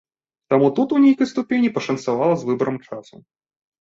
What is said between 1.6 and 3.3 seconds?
пашанцавала з выбарам часу.